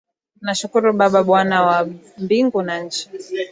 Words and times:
Nakushukuru 0.43 0.87
Baba 0.99 1.21
Bwana 1.27 1.61
wa 1.65 1.87
mbingu 2.17 2.61
na 2.61 2.79
nchi 2.79 3.09